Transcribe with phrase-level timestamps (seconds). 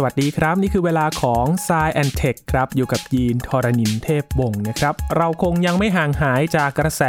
[0.00, 7.02] สวัสดีครับ นี่คือเวลาของ s ซแอนเทคครับ อยู่กับยีนทรณินเทพบงนะครับ เราคงยังไม่ห่างหายจากกระแส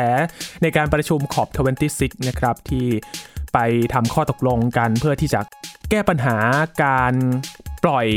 [0.62, 1.48] ในการประชุมขอบ
[1.90, 2.88] 26 นะครับ ที่
[3.54, 3.58] ไป
[3.94, 5.42] ทำข้อตกลงกันเพื่อที่จะ
[5.90, 6.38] แก้ปัญหา
[6.84, 7.14] การ
[7.84, 8.08] ปล่อย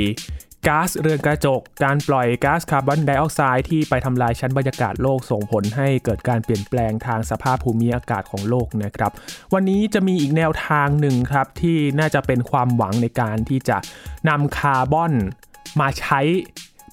[0.69, 9.13] ก๊าซเรือนกระจก การปล่อยก๊าซคาร์บอนไดออกไซด์ที่ไปทำลายชั้นบรรยากาศโลกส่งผลให้เกิดการเปลี่ยนแปลงทางสภาพภูมิอากาศของโลกนะครับ
[9.55, 13.77] วันนี้จะมีอีกแนวทางหนึ่งครับที่น่าจะเป็นความหวังในการที่จะ
[14.29, 15.13] นำคาร์บอน
[15.81, 16.21] มาใช้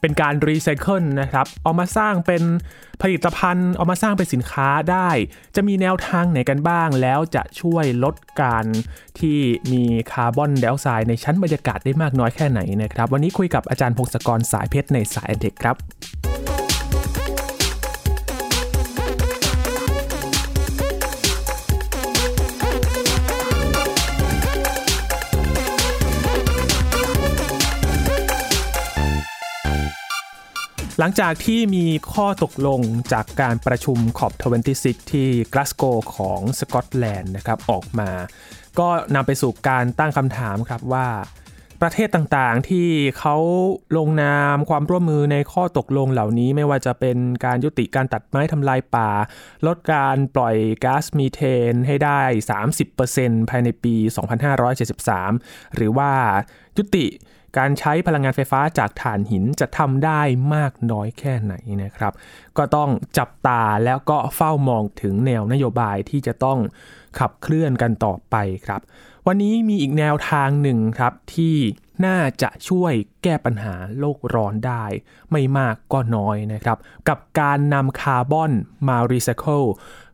[0.02, 2.44] เป็นการรีไซเคิลนะครับ เอามาสร้างเป็น
[3.02, 5.10] ผลิตภัณฑ์ เอามาสร้างเป็นสินค้าได้
[5.56, 8.66] จะมีแนวทางไหนกันบ้าง แล้วจะช่วยลดการ
[9.20, 9.40] ที่
[9.72, 15.76] มีคาร์บอนไดออกไซด์ในชั้นบรรยากาศได้มากน้อยแค่ไหนนะครับ วันนี้คุยกับอาจารย์พงศกรสายเพชรในสายเด็กครับ
[31.02, 32.82] หลังจากที่มีข้อตกลง
[33.14, 34.34] จากการประชุมขอบ
[34.72, 35.84] 26 ที่กลาสโก
[36.16, 38.12] ของสกอตแลนด์นะครับออกมา
[38.80, 41.08] ก็นำไปสู่การตั้งคำถามครับว่า
[41.82, 42.90] ประเทศต่างๆที่
[43.20, 43.38] เขา
[43.98, 49.10] ลงนามความร่วมมือในข้อตกลงเหล่านี้ไม่ว่าจะเป็นการยุติการตัดไม้ทำลายป่า
[49.68, 52.22] ลดการปล่อยก๊าซมีเทนให้ได้
[52.86, 53.96] 30%ภายในปี
[54.86, 56.12] 2573 หรือว่า
[56.78, 57.06] ยุติ
[57.58, 60.22] การใช้พลังงานไฟฟ้าจากถ่านหินจะทำได้
[60.56, 62.14] มากน้อยแค่ไหนนะครับ
[62.58, 66.60] ก็ต้องจับตาแล้วก็เฝ้ามองถึงแนวนโยบายที่จะต้อง
[67.20, 68.82] ขับเคลื่อนกันต่อไปครับ
[69.28, 71.56] วันนี้มีอีกแนวทางหนึ่งครับที่
[72.06, 72.94] น่าจะช่วย
[73.24, 74.86] แก้ปัญหาโลกร้อนได้
[75.32, 76.78] ไม่มากก็น้อยนะครับ
[77.10, 78.52] กับการนำคาร์บอน
[78.88, 79.64] มารีไซเคิล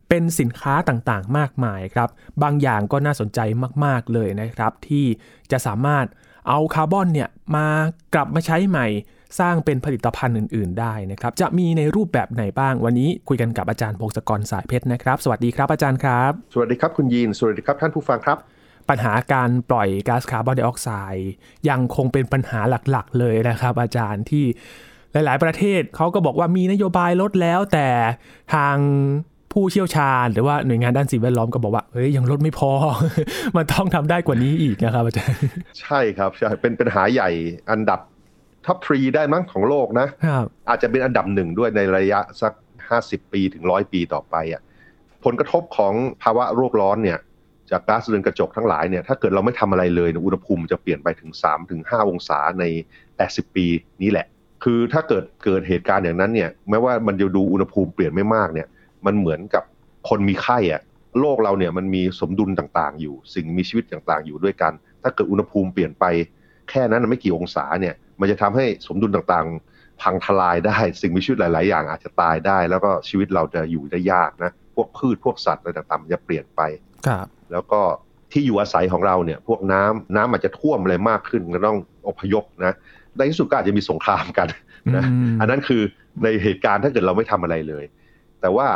[0.08, 2.08] เป็นสินค้าต่างๆ มากมายครับ
[2.42, 3.40] บางอย่างก็น่าสนใจ
[3.84, 5.06] มาก ๆ เลยนะครับ ที่
[5.50, 6.06] จะสามารถ
[6.48, 7.66] เอาคาร์บอนเนี่ยมา
[8.14, 8.86] กลับมาใช้ใหม่
[9.40, 18.38] สร้างเป็นผลิตภัณฑ์อื่น ๆ ได้นะครับ จะมีในรูปแบบไหนบ้าง วันนี้คุยกันกับอาจารย์พงศกรสายเพชรนะครับ สวัสดีครับอาจารย์ครับ สวัสดีครับคุณยีน สวัสดีครับท่านผู้ฟังครับ
[18.88, 21.30] ปัญหาการปล่อยก๊าซคาร์บอนไดออกไซด์
[21.68, 22.60] ยังคงเป็นปัญหา
[22.90, 24.44] หลักๆ เลยนะครับ อาจารย์ที่
[25.12, 27.88] หลาย ๆ ประเทศเขาก็บอกว่ามีนโยบายลดแล้วแต่
[28.54, 28.76] ทาง
[29.58, 32.70] ผู้เชี่ยวชาญ หรือว่าหน่วยงานด้านสิ่งแวดล้อมก็บอกว่าเฮ้ยยังลดไม่พอ
[33.56, 35.38] มันต้องทำได้กว่านี้อีกนะครับอาจารย์
[35.80, 37.30] ใช่ครับใช่เป็นปัญหาใหญ่
[37.70, 38.00] อันดับ
[38.66, 40.06] top three ได้มั้งของโลกนะ
[40.68, 42.52] อาจจะเป็นอันดับหนึ่งด้วยในระยะสัก
[42.92, 44.62] 50 ปีถึงร้อยปีต่อไปอะ
[45.24, 47.18] ผลกระทบของภาวะโลกร้อนเนี่ย
[47.70, 52.64] จากก๊าซเรือนกระจกทั้งหลายเนี่ยถ้าเกิดเราไม่ทำอะไรเลยอุณหภูมิจะเปลี่ยนไปถึง3ถึง5องศาใน
[53.10, 53.66] 80 ปี
[54.02, 54.26] นี้แหละ
[54.64, 58.68] คือถ้าเกิดเกิดเหตุการณ์อย่างนั้นเนี่ยแม้ว่ามันจะดูอุณหภูมิเปลี่ยนไม่มากเนี่ย
[59.06, 59.64] มันเหมือนกับ
[60.08, 60.82] คนมีไข้อะ
[61.20, 64.72] โลกเราเนี่ยมันมีสมดุลต่างๆ อยู่ สิ่งมีชีวิตต่างๆ อยู่ด้วยกัน
[65.02, 66.04] ถ้าเกิดอุณหภูมิเปลี่ยนไป
[66.70, 76.60] แค่นั้นไม่กี่องศาเนี่ย มันจะทำให้สมดุลต่างๆ พังทลายได้ สิ่งมีชีวิตหลาย ๆ อย่างอาจจะตายได้ แล้วก็ชีวิตเราจะอยู่ได้ยากนะ พวกพืชพวกสัตว์อะไรต่างๆมันจะเปลี่ยนไป
[77.06, 77.80] ครับแล้วก็
[78.32, 81.78] ที่อยู่อาศัยของเราเนี่ย พวกน้ำน้ำอาจจะท่วมอะไรมากขึ้นก็ต้อง
[82.08, 82.74] อพยพนะ
[83.16, 84.48] ในที่สุดก็อาจจะมีสงครามกัน
[84.96, 85.04] นะ
[85.40, 85.82] อันนั้นคือ
[86.22, 87.84] ในเหตุการณ์ถ้าเกิดเราไม่ทำอะไรเลย
[88.40, 88.66] แต่ว่า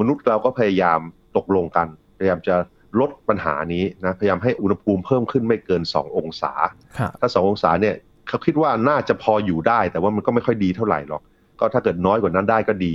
[0.00, 1.00] มนุษย์เราก็พยายาม
[1.36, 1.86] ตกลงกัน
[2.18, 2.56] พยายามจะ
[3.00, 6.52] ลดปัญหานี้นะพยายามให้อุณหภูมิเพิ่มขึ้นไม่เกิน 2 องศา
[7.20, 7.94] ถ้า 2 องศาเนี่ย
[8.28, 11.22] เขาคิดว่าน่าจะพออยู่ได้ แต่ว่ามันก็ไม่ค่อยดีเท่าไหร่หรอก
[11.60, 12.94] ก็ถ้าเกิดน้อยกว่านั้นได้ก็ดี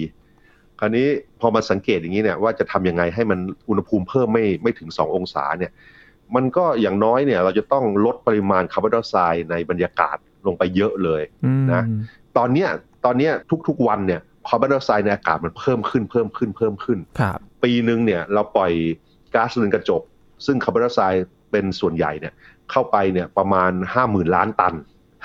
[0.79, 1.07] คราวนี้
[1.39, 5.71] พอมาสังเกตอย่างนี้เนี่ยว่าจะทํำยังไงให้มันอุณหภูมิเพิ่มไม่ไม่ถึง 2 องศาเนี่ย
[6.35, 10.17] มันก็อย่างน้อยเนี่ยเราจะต้องลดปริมาณคาร์บอนไดออกไซด์ในบรรยากาศ
[10.47, 11.21] ลงไปเยอะเลย
[11.71, 11.83] นะ
[12.37, 12.69] ตอนเนี้ย
[13.05, 13.33] ตอนเนี้ย
[13.67, 16.99] ทุกๆวันเนี่ย คาร์บอนไดออกไซด์ในอากาศมันเพิ่มขึ้นเพิ่มขึ้นเพิ่มขึ้น
[17.63, 18.71] ปีหนึ่งเนี่ยเราปล่อย
[19.35, 20.01] ก๊าซเรือนกระจก
[20.45, 22.33] ซึ่งคาร์บอนไดออกไซด์เป็นส่วนใหญ่เนี่ย
[22.71, 24.75] เข้าไปเนี่ยประมาณห้าหมื่นล้านตัน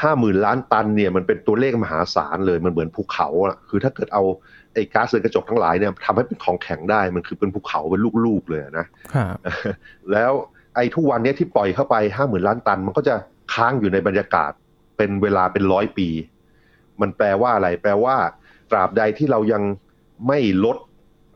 [0.02, 4.22] ห้าหมื่นล้านตันเนี่ยมันเป็นตัวเลขมหาศาลเลยมันเหมือนภูเขาอะคือถ้าเกิดเอา
[4.74, 8.86] ไอ้ก๊าซเรือนกระจกทั้งหลายเนี่ยทำให้เป็นของแข็งได้มันคือเป็นภูเขาเป็นลูกๆเลยนะ
[10.12, 10.32] แล้ว
[10.76, 13.14] ไอ้ทุกวันนี้ที่ปล่อยเข้าไปห้าหมื่นล้านตัน มันก็จะ
[13.54, 14.52] ค้างอยู่ในบรรยากาศ
[14.96, 16.08] เป็นเวลาเป็นร้อยปี
[17.00, 18.16] มันแปลว่าอะไรแปลว่า
[18.70, 19.62] ตราบใดที่เรายัง
[20.26, 20.76] ไม่ลด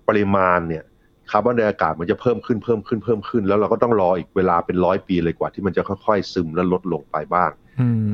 [0.09, 0.85] ปริมาณเนี่ย
[1.31, 7.51] คาร์บอนไดอากาศมันจะเพิ่มขึ้นเพิ่มขึ้นเพิ่มขึ้น แล้วเราก็ต้องรออีกเวลาเป็นร้อยปีเลยกว่าที่มันจะค่อยๆ ซึมและลดลงไปบ้าง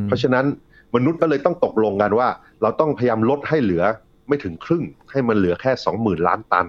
[0.06, 0.44] เพราะฉะนั้น
[0.94, 2.28] มนุษย์ก็เลยต้องตกลงกันว่า
[2.62, 3.84] เราต้องพยายามลดให้เหลือ
[4.28, 6.66] ไม่ถึงครึ่ง ให้มันเหลือแค่สองหมื่นล้านตัน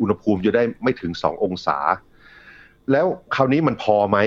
[0.00, 1.78] อุณหภูมิจะได้ไม่ถึงสององศา
[2.92, 4.18] แล้วคราวนี้มันพอไหม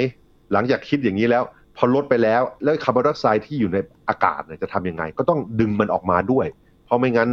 [0.53, 1.43] หลังจากคิดอย่างนี้แล้ว
[1.77, 3.77] พอลดไปแล้ว แล้วคาร์บอนไดออกไซด์ที่อยู่ใน
[4.09, 6.45] อากาศเนี่ยจะทำยังไง ก็ต้องดึงมันออกมาด้วย
[6.91, 7.29] ราะไม่งั้น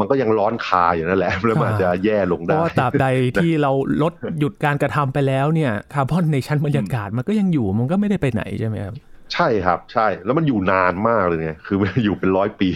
[0.00, 3.06] มันก็ยังร้อนคาอยู่นั่นแหละแล้วมันจะแย่ลงได้เพราะตราบใด
[3.42, 3.72] ที่เรา
[4.02, 8.94] ลดหยุดการกระทำไปแล้วเนี่ยคาร์บอนในชั้นบรรยากาศมันก็ยังอยู่มันก็ไม่ได้ไปไหนใช่ไหมครับ
[9.32, 12.68] ใช่ครับใช่แล้วมันอยู่นานมากเลยไงคือมันอยู่เป็นร้อยปี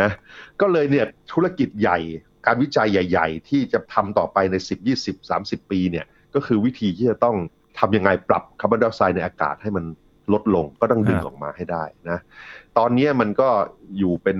[0.00, 0.10] นะ
[0.60, 1.98] ก็เลยเนี่ยธุรกิจใหญ่
[2.46, 7.36] การวิจัยใหญ่ ๆ ที่จะทำต่อไปใน 10 20 30 ปีเนี่ยก็คือวิธีที่จะต้อง
[7.78, 9.84] ทำยังไงปรับคาร์บอนไดออกไซด์ในอากาศให้มัน
[10.32, 12.18] ลดลงก็ต้องดึงออกมาให้ได้นะ
[12.78, 13.48] ตอนนี้มันก็
[13.98, 14.38] อยู่เป็น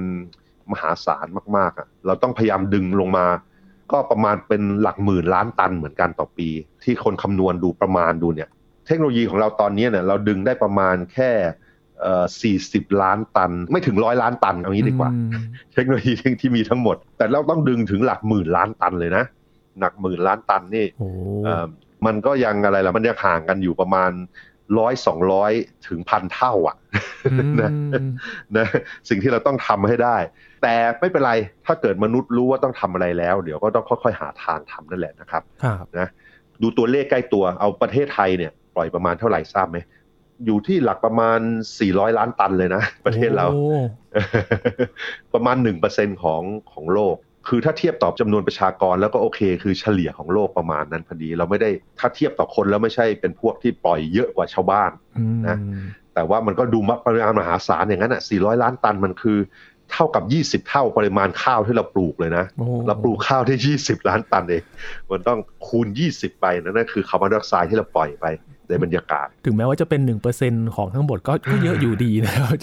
[0.73, 1.27] มหาศาล
[1.57, 3.27] มากๆอะเราต้องพยายามดึงลงมา
[3.93, 6.49] ก็ประมาณเป็นหลักหมื่นล้านตันเหมือนกันต่อปี
[6.85, 8.49] ที่คนคำนวณดูประมาณดูเนี่ย
[8.87, 11.31] เทคโนโลยีของเราตอนนี้เนี่ยเราดึงได้ประมาณแค่
[12.43, 15.11] สี่สิบล้านตัน ไม่ถึงร้อยล้านตันเอางี้ดีกว่า
[15.75, 19.25] เทคโนโลยีที่มีทั้งหมด แต่เราต้องดึงถึงหลักหมื่นล้านตันเลยนะ
[19.81, 20.87] หนักหมื่นล้านตันนี่
[22.07, 24.11] มันก็ยังอะไรล่ะมันยังห่างกันอยู่ประมาณ
[24.79, 25.53] ร้อยสองร้อย
[25.89, 26.77] ถึงพันเท่าอะ
[27.61, 27.71] นะ
[28.57, 28.67] นะ
[29.09, 30.17] สิ่งที่เราต้องทำให้ได้
[30.63, 31.33] แต่ไม่เป็นไร
[31.67, 35.43] ถ้าเกิดมนุษย์รู้ว่าต้องทำอะไรแล้ว เดี๋ยวก็ต้องค่อยๆ หาทางทำนั่นแหละนะครับ
[35.99, 36.09] นะ
[36.63, 39.79] ดูตัวเลขใกล้ตัวเอาประเทศไทยเนี่ยปล่อยประมาณเท่าไหร่ทราบไหม
[40.47, 41.41] อยู่ที่หลักประมาณ
[41.79, 43.47] 400 ล้านตันเลยนะ ประเทศเรา
[45.35, 45.57] ประมาณ
[45.91, 47.17] 1%ของของโลก
[47.49, 54.91] คือถ้าเทียบต่อจำนวนประชากรแล้วก็โอเค คือเฉลี่ยของโลกประมาณนั้นพอดี เราไม่ได้ถ้าเทียบต่อคนแล้วไม่ใช่เป็นพวกที่ปล่อยเยอะกว่าชาวบ้าน
[55.49, 55.59] นะ
[56.15, 59.39] แต่ว่ามันก็ดูมัปริมาณมหาศาลอย่างนั้นอะ 400 ล้านตันมันคือ
[59.93, 60.25] เท่ากับ
[60.65, 62.45] 20 เท่าปริมาณข้าวที่เราปลูกเลยนะ
[62.87, 64.63] เราปลูกข้าวได้ 20 ล้านตันเอง
[65.11, 68.27] มันต้องคูณ 20 ไปนั่นคือคาร์บอนไดออกไซด์ที่เราปล่อยไป
[68.69, 70.01] ในบรรยากาศ ถึงแม้ว่าจะเป็น
[70.39, 71.33] 1%ของทั้งหมดก็
[71.63, 72.55] เยอะอยู่ดีนะครับ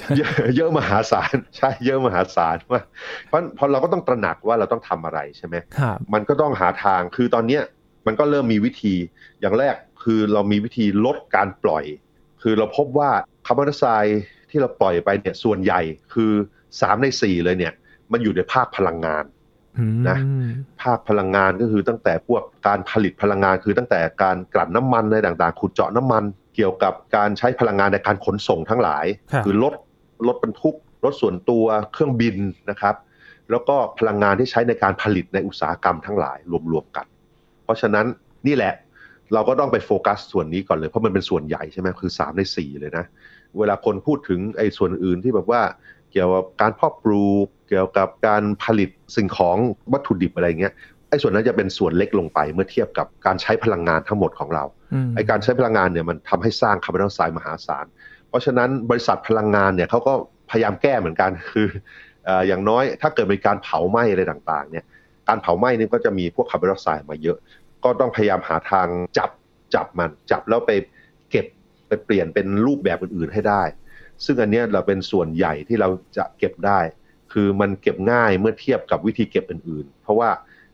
[0.57, 2.81] เยอะมหาศาลใช่เยอะมหาศาลว่า
[3.27, 7.63] เพราะพอเราก็ต้องตระหนักว่าเราต้องทำอะไรใช่ไหมครับมันก็ต้องหาทางคือตอนเนี้ย
[8.07, 8.95] มันก็เริ่มมีวิธี
[9.41, 11.85] อย่างแรกคือเรามีวิธีลดการปล่อย
[12.41, 13.09] คือเราพบว่า
[13.45, 15.81] คาร์บอนไดออกไซด์ที่เราปล่อยไปเนี่ยส่วนใหญ่
[16.13, 16.31] คือ
[16.81, 17.73] สามในสี่เลยเนี่ย
[18.11, 19.23] มันอยู่ในภาคพลังงาน
[20.09, 20.17] นะ
[20.81, 26.23] ภาคพลังงานก็คือตั้งแต่พวกการผลิตพลังงานคือตั้งแต่การกลั่นน้ำมันในต่างๆขุดเจาะน้ำมัน
[26.55, 29.05] เกี่ยวกับการใช้พลังงานในการขนส่งทั้งหลาย
[29.45, 29.73] คือรถ
[30.27, 30.75] รถบรรทุก
[31.05, 32.35] รถส่วนตัวเครื่องบิน
[32.69, 32.95] นะครับ
[33.51, 36.37] แล้วก็พลังงานที่ใช้ในการผลิตในอุตสาหกรรมทั้งหลาย
[36.71, 37.05] รวมๆกัน
[37.63, 38.05] เพราะฉะนั้น
[38.47, 38.73] นี่แหละ
[39.33, 43.05] เราก็ต้องไปโฟกัสส่วนนี้ก่อนเลย เพราะมันเป็นส่วนใหญ่ใช่ไหมคือ 3 ใน 4 เลยนะ
[43.57, 45.61] เวลาคนพูดถึงไอ้ส่วนอื่นที่แบบว่า
[46.11, 49.57] เกี่ยวกับการเพาะปลูก เกี่ยวกับการผลิตสิ่งของ
[49.93, 50.73] วัตถุดิบอะไรเงี้ย
[51.09, 54.63] ไอ้ส่วนนั้นจะเป็นส่วนเล็กลงไปเมื่อเทียบกับการใช้พลังงานทั้งหมดของเรา
[55.15, 57.85] ไอ้การใช้พลังงานเนี่ยมันทำให้สร้างคาร์บอนไดออกไซด์มหาศาล
[58.29, 60.13] เพราะฉะนั้นบริษัทพลังงานเนี่ยเขาก็
[60.49, 61.67] พยายามแก้เหมือนกันคือ
[62.47, 64.85] อย่างน้อยถ้าเกิดมีการเผาไหม้อะไรต่างๆเนี่ย
[65.27, 67.37] การเผาไหม้นี่ก็จะมีพวกคาร์บอนไดออกไซด์มาเยอะ
[67.83, 68.87] ก็ต้องพยายามหาทาง
[69.17, 69.29] จับ
[69.75, 70.71] จับมันจับแล้วไป
[71.31, 71.45] เก็บ
[71.87, 73.61] ไปเปลี่ยนเป็นรูปแบบอื่นๆให้ได้
[74.25, 76.79] ซึ่งอันนี้เราเป็นส่วนใหญ่ที่เราจะเก็บได้
[77.33, 80.29] คือมันเก็บง่ายเมื่อเทียบกับวิธีเก็บอื่นๆ เพราะว่า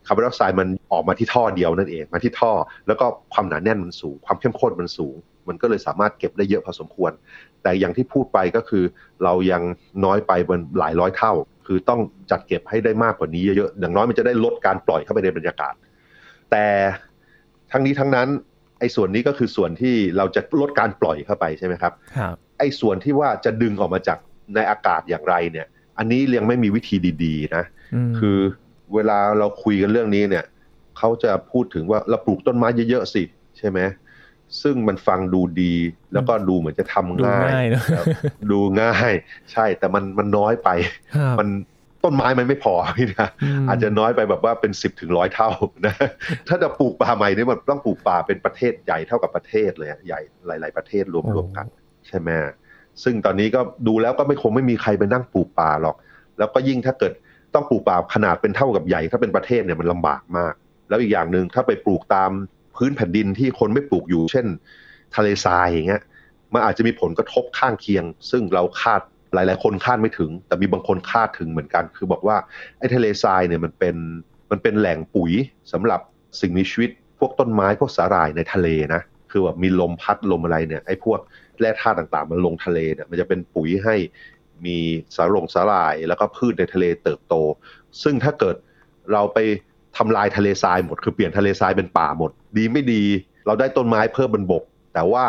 [0.08, 2.52] คาร์บอนไดออกไซด์มันออกมาที่ท่อเดียวนั่นเองมาที่ท่อ
[2.88, 5.16] แล้วก็ความหนาแน่นมันสูง ความเข้มข้นมันสูง
[5.48, 7.12] มันก็เลยสามารถเก็บได้เยอะพอสมควร
[7.64, 8.84] แต่อย่างที่พูดไปก็คือ
[9.24, 9.62] เรายัง
[10.06, 11.34] น้อยไปบนหลายร้อยเท่า
[11.68, 12.00] คือต้อง
[12.32, 15.74] จัดเก็บให้ได้มากกว่านี้เยอะๆอย่างน้อยมันจะได้ลดการปล่อยเข้าไปในบรรยากาศ
[16.52, 16.66] แต่
[17.72, 18.28] ทั้งนี้ทั้งนั้น
[18.80, 24.18] ไอ้ส่วนนี้ก็คือส่วนที่เราจะลดการปล่อยเข้าไปใช่ไหมครับครับ ไอ้ส่วนที่ว่าจะดึงออกมาจาก
[24.56, 27.64] ในอากาศอย่างไรเนี่ย อันนี้ยังไม่มีวิธีดีๆนะ
[28.20, 28.38] คือ
[28.94, 30.46] เวลาเราคุยกันเรื่องนี้เนี่ย
[30.98, 33.24] เขาจะพูดถึงว่าเราปลูกต้นไม้เยอะๆสิ
[33.58, 33.80] ใช่ไหม
[34.62, 35.74] ซึ่งมันฟังดูดี
[36.14, 37.66] แล้วก็ดูเหมือนจะทำง่าย
[38.52, 39.14] ดูง่าย
[39.52, 40.70] ใช่แต่มันมันน้อยไป
[41.40, 41.48] มัน
[42.08, 43.30] ต้นไม้มันไม่พอพี่นะ
[43.70, 45.50] อาจจะน้อยไปแบบว่าเป็นสิบถึงร้อยเท่า
[45.86, 45.96] นะ
[46.48, 51.66] ถ้าจะปลูกป่าใหม่นี่มันต้องปลูกป่าเป็นประเทศใหญ่เท่ากับประเทศเลยใหญ่หลาย ๆประเทศรวมๆกัน
[52.08, 52.30] ใช่ไหม
[53.04, 55.96] ซึ่งตอนนี้ก็ดูแล้วก็ไม่คงไม่มีใครไปนั่งปลูกป่าหรอก
[56.38, 57.14] แล้วก็ยิ่งถ้าเกิด
[57.54, 60.54] ต้องปลูกป่าขนาดเป็นเท่ากับใหญ่ถ้าเป็นประเทศเนี่ยมันลำบากมาก
[60.90, 62.32] แล้วอีกอย่างหนึ่งถ้าไปปลูกตาม
[62.76, 64.48] พื้นแผ่นดินที่คนไม่ปลูกอยู่ เช่น
[65.16, 66.02] ทะเลทรายอย่างเงี้ย
[66.54, 69.02] มันอาจจะมีผลกระทบข้างเคียง ซึ่งเราคาด
[69.38, 72.38] หลาย ๆ คนคาดไม่ถึง แต่มีบางคนคาดถึงเหมือนกัน คือบอกว่า
[72.80, 73.96] ไอ้ทะเลทรายเนี่ยมันเป็น
[74.52, 75.32] มันเป็นแหล่งปุ๋ย
[75.72, 76.02] สำหรับ
[76.42, 76.90] สิ่งมีชีวิต
[77.20, 79.02] พวกต้นไม้พวกสาหร่ายในทะเลนะ
[79.32, 81.20] คือแบบมีลมพัดลมอะไรเนี่ยไอ้พวก
[81.60, 83.96] แร่ธาตุต่าง ๆ มันลงทะเลเนี่ยมันจะเป็นปุ๋ยให้
[84.66, 84.78] มี
[85.16, 87.36] สาหลงสาหร่าย แล้วก็พืชในทะเลเติบโต
[88.04, 88.56] ซึ่งถ้าเกิด
[89.12, 89.38] เราไป
[89.98, 93.04] ทำลายทะเลทรายหมด คือเปลี่ยนทะเลทรายเป็นป่าหมด ดีไม่ดี
[93.46, 94.64] เราได้ต้นไม้เพิ่มบนบก
[94.94, 95.26] แต่ว่า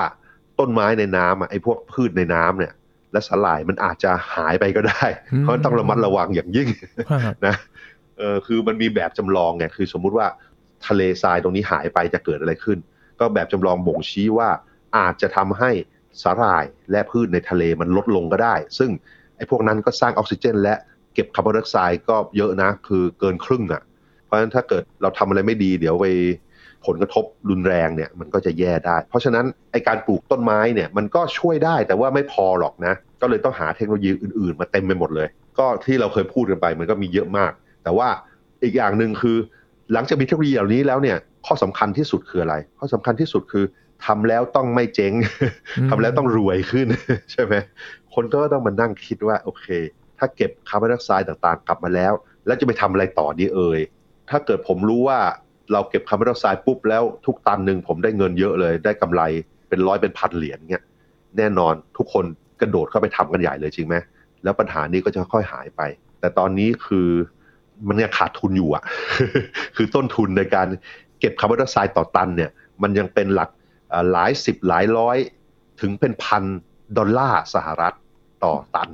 [0.58, 2.72] ต้นไม้ในน้ำอะไอ้พวกพืชในน้ำเนี่ย
[3.12, 5.04] และสาหร่ายมันอาจจะหายไปก็ได้
[5.40, 6.68] เพราะต้องระมัดระวังอย่างยิ่ง
[7.46, 7.54] นะ
[8.18, 10.26] เออคือมันมีแบบจำลองไงคือสมมุติว่า
[10.86, 12.78] ทะเลทรายตรงนี้หายไปจะเกิดอะไรขึ้น
[13.20, 14.48] ก็แบบจำลองบ่งชี้ว่า
[14.98, 15.70] อาจจะทำให้
[16.22, 18.90] สาหร่ายและพืชในทะเลมันลดลงก็ได้ ซึ่ง
[19.36, 20.74] ไอ้พวกนั้นก็สร้างออกซิเจน และ
[21.14, 23.82] เก็บคาร์บอนไดออกไซด์ก็เยอะนะ คือเกินครึ่งอะ่ะ
[24.24, 26.06] เพราะฉะนั้นถ้าเกิดเราทำอะไรไม่ดีเดี๋ยวไป
[26.86, 37.52] ผลกระทบรุนแรงเนี่ยมันก็จะแย่ได้ เพราะฉะนั้นไอการปลูกต้นไม้เนี่ยมันก็ช่วยได้แต่ว่าไม่พอหรอกนะ ก็เลยต้องหาเทคโนโลยีอื่นๆ มาเต็มไปหมดเลย ก็ที่เราเคยพูดกันไปมันก็มีเยอะมาก
[37.84, 38.08] แต่ว่า
[38.62, 39.36] อีกอย่างหนึ่งคือ
[39.92, 41.16] หลังจากมีเทคโนโลยีเหล่านี้แล้วเนี่ย
[41.46, 43.64] ข้อสำคัญที่สุดคืออะไร ข้อสำคัญที่สุดคือ
[44.06, 45.12] ทำแล้วต้องไม่เจ๊ง
[45.90, 46.86] ทำแล้วต้องรวยขึ้น
[47.32, 47.54] ใช่ไหม
[48.14, 49.66] คนก็ต้องมานั่งคิดว่าโอเค
[50.18, 52.12] ถ้าเก็บคาร์บอนไดออกไซด์ต่างๆ กลับมาแล้ว
[52.46, 53.80] แล้วจะไปทำอะไรต่อดีเอ่ย
[54.30, 55.18] ถ้าเกิดผมรู้ว่า
[55.72, 59.22] เราเก็บคาร์บอนไดออกไซด์ปุ๊บแล้วทุกตันหนึ่งผมได้เงินเยอะเลย ได้กำไร
[59.68, 60.84] เป็นร้อยเป็นพันเหรียญเงี้ย
[61.38, 62.24] แน่นอนทุกคน
[62.60, 63.96] กระโดดเข้าไปทำกันใหญ่เลยจริงไหม
[64.42, 65.82] แล้วปัญหานี้ก็จะค่อยหายไป
[66.20, 67.08] แต่ตอนนี้คือ
[67.88, 68.82] มันยังขาดทุนอยู่อะ
[69.76, 70.68] คือต้นทุนในการ
[71.20, 72.50] เก็บคาร์บอนไดออกไซด์ต่อตันเนี่ย
[72.82, 73.50] มันยังเป็นหลัก
[74.12, 75.16] หลายสิบหลายร้อย
[75.80, 76.44] ถึงเป็นพัน
[76.98, 77.94] ดอลลาร์สหรัฐ
[78.44, 78.90] ต่อตัน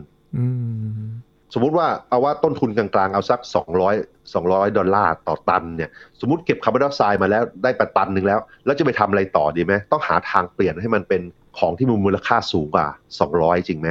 [1.54, 3.40] สมมุติว่าเอาว่าต้นทุนกลางๆ เอาสัก
[3.86, 11.22] 200 200 ดอลลาร์ต่อตันเนี่ย สมมติเก็บคาร์บอนไดออกไซด์มาแล้วได้ประตันหนึ่งแล้ว แล้วจะไปทำอะไรต่อดีไหมต้องหาทางเปลี่ยนให้มันเป็น
[11.58, 12.86] ของที่มีมูลค่าสูงกว่า
[13.28, 13.88] 200 จริงไหม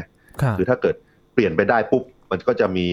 [0.58, 0.96] คือถ้าเกิด
[1.34, 2.86] เปลี่ยนไปได้ปุ๊บ มันก็จะมี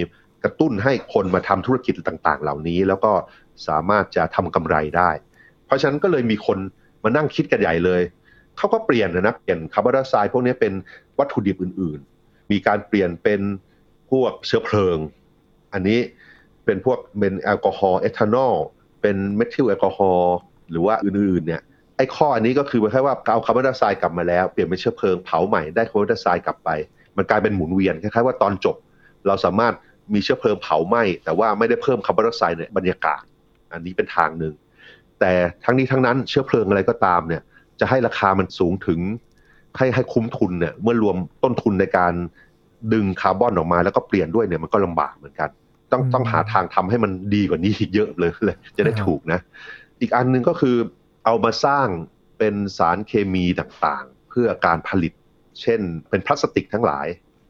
[0.44, 3.12] กระตุ้นให้คนมาทำธุรกิจต่างๆ เหล่านี้ แล้วก็
[3.68, 5.10] สามารถจะทำกำไรได้
[5.66, 6.58] เพราะฉะนั้นก็เลยมีคน
[7.04, 8.02] มานั่งคิดกันใหญ่เลย
[8.56, 10.72] เขาก็เปลี่ยนนะเปลี่ยนคาร์บอนไดออกไซด์พวกนี้เป็น
[11.18, 13.40] วัตถุดิบอื่น ๆ มีการเปลี่ยนเป็น
[14.10, 14.98] พวกเชื้อเพลิง
[15.72, 15.98] อันนี้
[16.64, 18.54] เป็นพวกเป็นแอลกอฮอล์เอทานอล
[19.02, 20.34] เป็นเมทิลแอลกอฮอล์
[20.70, 21.62] หรือว่าอื่นๆเนี่ย
[21.96, 26.70] ไอ้ข้ออันนี้ก็คือแค่ว่าเอาคาร์บอนไดออกไซด์กลับมาแล้วเปลี่ยนเป็นเชื้อเพลิงเผาใหม่ได้คาร์บอนไดออกไซด์กลับไป
[27.16, 28.76] มันกลายเป็นหมุนเวียนคล้ายๆว่าตอนจบ
[29.26, 29.74] เราสามารถ
[30.14, 33.22] มีเชื้อเพลิงเผาไหม้แต่ว่าไม่ได้เพิ่มคาร์บอนไดออกไซด์ในบรรยากาศ
[33.72, 34.54] อันนี้เป็นทางหนึ่ง
[35.20, 35.32] แต่
[35.64, 37.42] ทั้งนี้ทั้งนั้นเชื้อเพลิงอะไรก็ตามเนี่ย
[37.80, 39.00] จะให้ราคามันสูงถึง
[39.76, 42.12] ให้ให้คุ้มทุนเนี่ยเมื่อรวมต้นทุนในการ
[42.92, 45.50] ดึงคาร์บอนออกมาแล้วก็เปลี่ยนด้วยเนี่ยมันก็ลำบากเหมือนกัน
[45.92, 49.40] ต้องต้องหาทางทำให้มันดีกว่านี้เยอะเลยเลย จะได้ถูกนะ
[50.00, 50.76] อีกอันหนึ่งก็คือ
[51.24, 51.86] เอามาสร้าง
[52.38, 55.12] เป็นสารเคมีต่างๆ เพื่อการผลิต
[55.60, 57.06] เช่น เป็นพลาสติกทั้งหลาย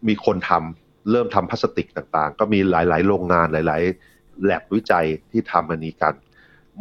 [0.08, 3.82] มีคนทำเริ่มทำพลาสติกต่างๆ ก็มีหลาย ๆ โรงงานหลาย
[4.12, 6.14] ๆ แลบวิจัยที่ทำอันนี้กัน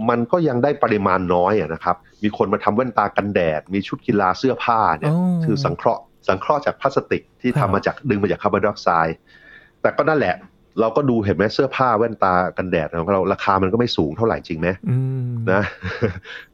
[0.10, 5.14] มันก็ยังได้ปริมาณน้อยนะครับ มีคนมาทำแว่นตากันแดด มีชุดกีฬาเสื้อผ้าเนี่ย
[5.46, 9.18] คือสังเคราะห์ สังเคราะห์จากพลาสติกที่ทำมาจากดึงมาจากคาร์บอนไดออกไซด์
[9.82, 10.36] แต่ก็นั่นแหละ
[10.80, 14.68] เราก็ดูเห็นไหมเสื้อผ้าแว่นตากันแดดของเราราคามันก็ไม่สูงเท่าไหร่จริงไหม
[15.52, 15.62] นะ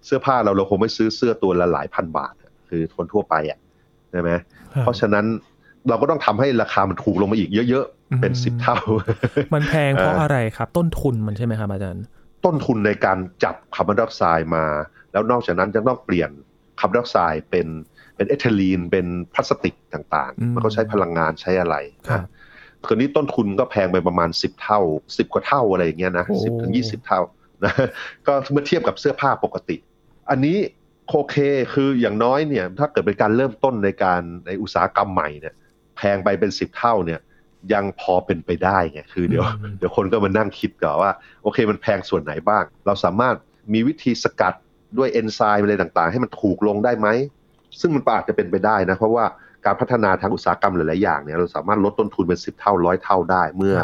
[0.05, 2.33] เสื้อผ้าเราเราคงไม่ซื้อเสื้อตัวละหลายพันบาท
[2.69, 3.59] คือคนทั่วไปอะ
[4.11, 4.31] ใช่ไหม
[4.81, 5.25] เพราะฉะนั้น
[5.89, 8.77] เราก็ต้องทำให้ราคามันถูกลงมาอีกเยอะๆ เป็นสิบเท่า
[9.53, 12.03] มันแพงเพราะอะไรครับ ต้นทุนมันใช่ไหมครับอาจารย์
[12.45, 14.65] ต้นทุนในการจับคาร์บอนไดออกไซด์มา
[15.11, 16.29] แล้วนอกจากนั้นยังต้องเปลี่ยน
[16.79, 17.67] คาร์บอนไดออกไซด์เป็น
[18.15, 22.23] เป็นเอทิลีนเป็นพลาสติกต่างๆ มันก็ใช้พลังงานใช้อะไรนะ
[22.85, 24.79] คือนี่ต้นทุนก็แพงไปประมาณสิบเท่า
[25.17, 27.21] สิบกว่าเท่าอะไรอย่างเงี้ยนะสิบถึงยี่สิบเท่า
[27.63, 27.73] นะ
[28.27, 29.77] ก็เมื่อเทียบกับเสื้อผ้าปกติ
[30.29, 30.57] อันนี้
[31.09, 31.35] โอเค
[31.73, 35.53] คืออย่างน้อยเนี่ยถ้าเกิดเป็นการเริ่มต้นในการในอุตสาหกรรมใหม่เนี่ย
[35.97, 37.19] แพงไปเป็นสิบเท่าเนี่ย
[37.73, 39.43] ยังพอเป็นไปได้ไงคือเดี๋ยว
[39.77, 41.11] เดี๋ยวคนก็มานั่งคิดก่อนว่า
[41.43, 43.35] โอเคมันแพงส่วนไหนบ้าง เราสามารถ
[43.73, 44.53] มีวิธีสกัด
[44.97, 47.07] ด้วยเอนไซม์อะไรต่างๆ ให้มันถูกลงได้ไหม
[47.81, 49.25] ซึ่งมันอาจจะเป็นไปได้นะเพราะว่า
[49.65, 53.75] การพัฒนาทางอุตสาหกรรมหลาย ๆ อย่างเนี่ยเราสามารถลดต้นทุนเป็นสิบเท่าร้อยเท่าได้ เมื่อ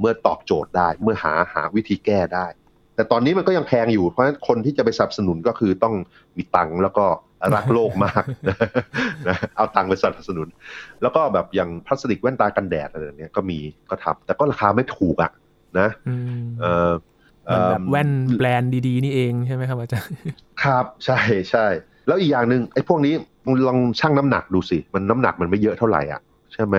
[0.00, 2.46] เมื่อตอบโจทย์ได้ เมื่อหาหาวิธีแก้ได้
[2.94, 5.94] แต่ตอนนี้มันก็ยังแพงอยู่เพราะฉะนั้นคนที่จะไปสนับสนุนก็คือต้อง
[6.36, 7.06] มีตังค์แล้วก็
[7.56, 8.24] รักโลกมาก
[9.28, 10.48] นะเอาตังค์ไปสนับสนุน
[11.02, 13.58] แล้วก็แบบอย่างพลาสติกแว่นตากันแดดอะไรเนี้ยก็มี
[13.90, 15.30] ก็ทำแต่ก็ราคาไม่ถูกอะ
[15.78, 15.88] นะ
[16.60, 16.90] เออ
[17.70, 20.16] แบบแว่นแบรนด์ดี ๆ นี่เองใช่ไหมครับอาจารย์
[20.62, 21.18] ครับใช่
[21.50, 21.66] ใช่
[22.06, 23.14] แล้วอีกอย่างหนึ่งไอ้พวกนี้
[23.66, 26.20] ลองชั่งน้ำหนักดูสิ มันน้ำหนักมันไม่เยอะเท่าไหร่อะ
[26.54, 26.76] ใช่ไหม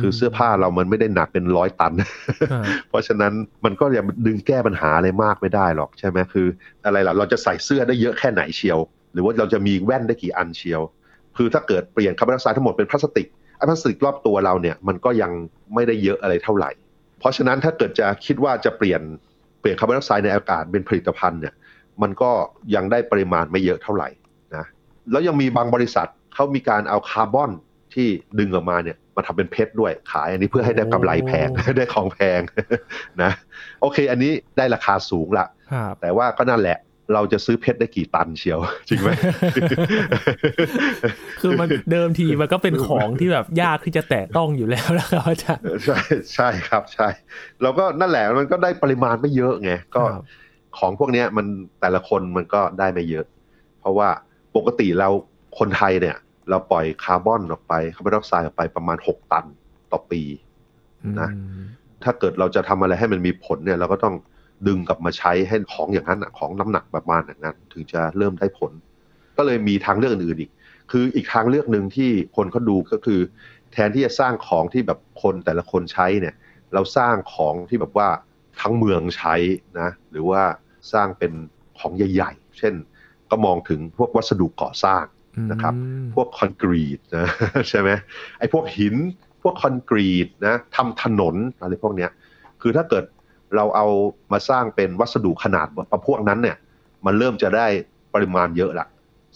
[0.00, 1.92] คือเสื้อผ้าเรามันไม่ได้หนักเป็นร้อยตัน
[2.88, 3.32] เพราะฉะนั้น
[3.64, 6.46] มันก็ยังดึงแก้ปัญหาอะไรมากไม่ได้หรอกใช่ไหมคือ
[6.84, 8.78] อะไรล่ะเราจะใส่เสื้อได้เยอะแค่ไหนเชียว
[9.12, 10.80] หรือว่าเราจะมีแว่นได้กี่อันเชียว
[11.36, 13.26] คือถ้าเกิดเปลี่ยนคาร์บอนไดออกไซด์ทั้งหมดเป็นพลาสติก
[13.56, 15.32] ไอ้พลาสติกรอบตัวเราเนี่ยมันก็ยัง
[15.74, 16.70] ไม่ได้เยอะอะไรเท่าไหร่
[17.18, 19.00] เพราะฉะนั้นถ้าเกิดจะคิดว่าจะเปลี่ยน
[19.60, 21.54] เปลี่ยนคาร์บอนไดออกไซด์ในอากาศเป็นผลิตภัณฑ์เนี่ย
[22.02, 22.30] มันก็
[22.74, 24.08] ยังได้ปริมาณไม่เยอะเท่าไหร่
[25.10, 27.50] แล้วยังมีบางบริษัทเขามีการเอาคาร์บอน
[27.94, 32.40] ที่ดึงออกมาเนี่ยมาทำเป็นเพชรด้วยขายอันนี้เพื่อให้ได้กำไรแพงได้ของแพง
[33.22, 33.32] นะ
[33.80, 35.46] โอเค อันนี้ได้ราคาสูงละ
[36.00, 36.78] แต่ว่าก็นั่นแหละ
[37.14, 39.08] เราจะซื้อเพชรได้กี่ตันเชียว จริงไหม
[41.40, 46.00] คือมันเดิมทีมันก็เป็นของที่แบบยากที่จะแตะต้องอยู่แล้วนะครับอาจารย์ใช่
[46.34, 47.08] ใช่ครับใช่
[47.62, 50.02] เราก็นั่นแหละมันก็ได้ปริมาณไม่เยอะไงก็
[50.78, 51.46] ของพวกนี้มัน
[51.80, 53.26] แต่ละคนมันก็ได้ไม่เยอะ
[53.80, 54.08] เพราะว่า
[54.56, 55.08] ปกติเรา
[55.58, 56.16] คนไทยเนี่ย
[56.50, 59.46] เราปล่อยคาร์บอนออกไปคาร์บอนไดออกไซด์ออกไปประมาณหกตัน
[59.92, 60.22] ต่อปี
[61.20, 61.30] นะ
[62.02, 64.14] ถ้าเกิดเราจะทำอะไรให้มันมีผลเนี่ย เราก็ต้อง
[64.66, 68.72] ดึงกลับมาใช้ให้ของอย่างนั้นของน้ำหนักประมาณอย่างนั้น ถึงจะเริ่มได้ผล
[69.36, 70.50] ก็เลยมีทางเลือกอื่นอีก
[70.90, 73.20] คืออีกทางเลือกหนึ่งที่คนเขาดูก็คือ
[73.72, 76.34] แทนที่จะสร้างของที่แบบคนแต่ละคนใช้เนี่ย
[76.74, 78.08] เราสร้างของที่แบบว่า
[78.60, 79.34] ทั้งเมืองใช้
[79.80, 80.42] นะ หรือว่า
[80.92, 81.32] สร้างเป็น
[81.78, 82.74] ของใหญ่ ๆ เช่น
[83.32, 85.04] ก็มองถึงพวกวัสดุก่อสร้าง
[85.52, 85.74] นะครับ
[86.14, 87.28] พวกคอนกรีตนะ
[87.68, 87.90] ใช่ไหม
[88.38, 88.94] ไอ้พวกหิน
[89.42, 92.10] พวกคอนกรีตนะทำถนนอะไรพวกเนี้ย
[92.62, 93.04] คือถ้าเกิด
[93.56, 93.86] เราเอา
[94.32, 96.56] มาสร้างเป็นวัสดุขนาดประพวกนั้นเนี่ย
[97.06, 97.66] มันเริ่มจะได้
[98.14, 98.86] ปริมาณเยอะละ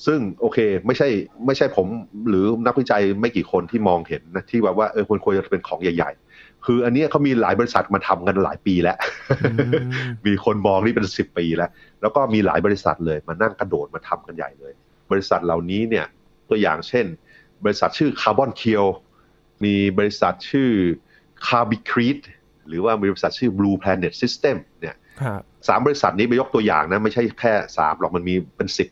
[0.06, 1.08] ซึ่งโอเคไม่ใช่
[1.46, 1.86] ไม่ใช่ผม
[2.28, 6.25] หรือนักวิจัยไม่กี่คนที่มองเห็นนะที่แบบว่าเออควรควรจะเป็นของใหญ่ๆ
[6.66, 8.96] คืออันนี้เขามีหลายบริษัทมาทำกันหลายปีแล้ว
[10.26, 11.70] มีคนมองนี่เป็นสิบปีแล้ว
[12.00, 14.72] แล้วก็มีหลายบริษัทเลยมานั่งกระโดดมาทำกันใหญ่เลย
[15.10, 16.06] บริษัทเหล่านี้เนี่ย
[16.48, 17.06] ตัวอย่างเช่น
[17.64, 18.84] บริษัทชื่อคาร์บอนเคียว
[19.64, 20.70] มีบริษัทชื่อ
[21.46, 22.18] c a r b i c r e t
[22.68, 24.96] หรือว่าบริษัทชื่อ Blue Planet System เนี่ย
[25.68, 28.88] สามบริษัทนี้ไปยกตัวอย่างนะไม่ใช่แค่สามหรอกมันมีเป็นสิบ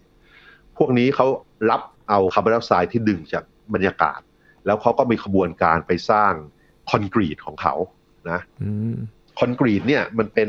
[0.78, 1.26] พวกนี้เขา
[1.70, 4.20] รับเอาคาร์บอนไดออกไซด์ที่ดึงจากบรรยากาศ
[4.66, 6.32] แล้วเขาก็มีขบวนการไปสร้าง
[6.90, 7.74] คอนกรีตของเขา
[8.30, 8.40] นะ
[9.38, 10.48] คอนกรีตเนี่ยมันเป็น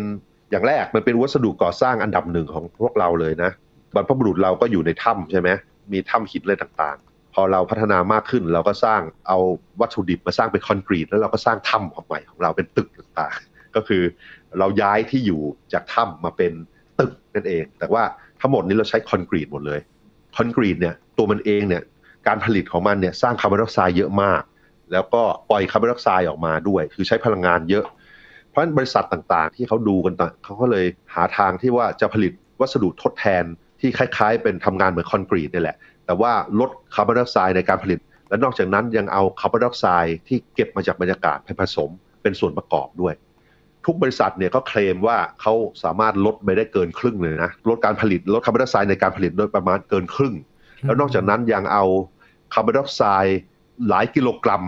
[0.51, 3.51] อย่างแรกมันเป็นวัสดุก่อสร้างอันดับหนึ่งของพวกเราเลยนะ
[3.95, 5.49] บรรพบุรุษเราก็อยู่ในถ้ำใช่ไหม
[5.91, 9.37] มีถ้ำหินอะไรต่างๆ พอเราพัฒนามากขึ้นเราก็สร้างเอา
[9.81, 14.03] วัตถุดิบมาสร้างเป็นคอนกรีตแล้วเราก็สร้างถ้ำของใหม่ของเราเป็นตึกต่างๆ ก็คือ
[14.59, 15.41] เราย้ายที่อยู่
[15.73, 16.51] จากถ้ำมาเป็น
[16.99, 18.03] ตึกนั่นเอง แต่ว่า
[18.41, 19.79] ทั้งหมดนี้เราใช้คอนกรีตหมดเลย
[20.35, 21.83] คอนกรีตเนี่ยตัวมันเองเนี่ย
[22.27, 24.41] การผลิตของมันเนี่ยสร้างคาร์บอนไดออกไซด์เยอะมาก
[24.91, 27.85] แล้วก็ปล่อยคาร์บอนไดออกไซด์ออกมาด้วย คือใช้พลังงานเยอะ
[28.49, 33.43] เพราะฉะนั้นบริษัทต่างๆ ที่เขาดูกันต่างเขาก็เลยหาทางที่ว่าจะผลิตวัสดุทดแทน
[33.79, 37.99] ที่คล้ายๆ เป็นทำงานเหมือนคอนกรีตนี่แหละ แต่ว่าลดคาร์บอนไดออกไซด์ในการผลิต
[38.29, 41.89] และนอกจากนั้นยังเอาคาร์บอนไดออกไซด์ที่เก็บมาจากบรรยากาศไปผสม
[42.21, 43.13] เป็นส่วนประกอบด้วย
[43.85, 50.33] ทุกบริษัทเนี่ยก็เคลมว่าเขาสามารถลดไปได้เกินครึ่งเลยนะลดการผลิตลดคาร์บอนไดออกไซด์ในการผลิตโดยประมาณเกินครึ่ง
[50.83, 51.85] แล้วนอกจากนั้นยังเอา
[52.53, 53.39] คาร์บอนไดออกไซด์
[53.89, 54.63] หลายกิโลกรัม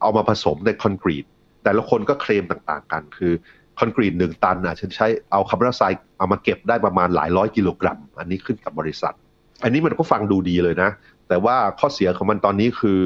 [0.00, 1.24] เอามาผสมในคอนกรีต
[1.64, 3.32] แต่ละคนก็เคลมต่างๆ กัน คือ
[3.78, 9.14] คอนกรีตหนึ่งตันอะฉันใช้เอาคาร์บอนไดออกไซด์เอามาเก็บได้ประมาณหลายร้อยกิโลกรัม อันนี้ขึ้นกับบริษัท
[9.62, 10.90] อันนี้มันก็ฟังดูดีเลยนะ
[11.28, 13.00] แต่ว่าข้อเสียของมันตอนนี้คือ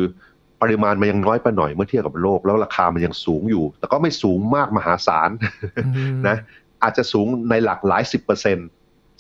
[0.63, 5.31] ปริมาณมันยังน้อยไปหน่อยเมื่อเทียบกับโลก แล้วราคามันยังสูงอยู่ แต่ก็ไม่สูงมากมหาศาล
[6.29, 6.37] นะ
[6.83, 8.69] อาจจะสูงในหลักหลายสิบเปอร์เซ็นต์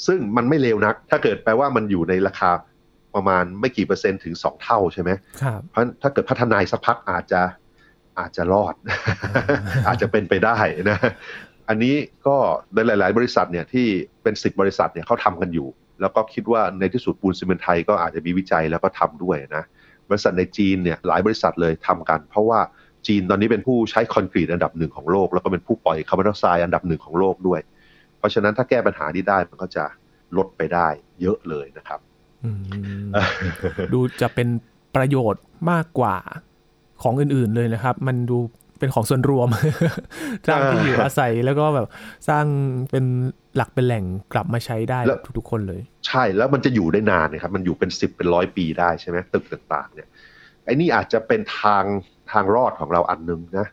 [0.07, 2.51] ซึ่งมันไม่เลวนัก ถ้าเกิดแปลว่ามันอยู่ในราคา
[3.15, 5.11] ประมาณไม่กี่เปอร์เซ็นต์ถึงสองเท่าใช่ไหม
[5.43, 7.43] ครับเพราะถ้าเกิดพัฒนาสักพักอาจจะ
[8.19, 8.75] อาจจะรอด
[9.89, 10.57] อาจจะเป็นไปได้
[10.91, 10.99] นะ
[11.69, 11.95] อันนี้
[12.27, 12.37] ก็
[12.75, 13.87] ในหลาย ๆ บริษัทเนี่ยที่
[14.23, 15.69] เป็นสิบบริษัทเนี่ยเขาทำกันอยู่
[16.01, 19.65] แล้วก็คิดว่าในที่สุดปูนซีเมนไทยก็อาจจะมีวิจัยแล้วก็ทำด้วยนะ
[20.11, 22.61] บริษัทในจีนเนี่ยหลายบริษัทเลยทำกัน เพราะว่า
[23.07, 27.61] จีนตอนนี้เป็นผู้ใช้คอนกรีตอันดับหนึ่งของโลก แล้วก็เป็นผู้ปล่อยคาร์บอนไดออกไซด์อันดับหนึ่งของโลกด้วย
[28.19, 29.85] เพราะฉะนั้นถ้าแก้ปัญหานี้ได้มันก็จะ
[30.37, 30.89] ลดไปได้
[31.21, 32.01] เยอะเลยนะครับ
[33.93, 34.49] ดูจะเป็น
[34.97, 36.17] ประโยชน์มากกว่า
[37.03, 38.39] ของอื่นๆเลยนะครับ มันดู
[38.79, 39.49] เป็นของส่วนรวม
[40.47, 41.87] สร้างที่อยู่อาศัยแล้วก็แบบ
[42.29, 42.45] สร้าง
[42.91, 43.05] เป็น
[43.57, 44.99] หลักเป็นแหล่งกลับมาใช้ได้
[45.39, 50.09] ทุกๆคนเลย ใช่แล้วมันจะอยู่ได้นานนะครับ มันอยู่เป็นสิบเป็นร้อยปีได้ใช่ไหมตึกต่างๆ เนี่ย
[50.65, 51.85] ไอ้นี่อาจจะเป็นทาง
[52.33, 53.67] ทางรอดของเราอันนึงนะ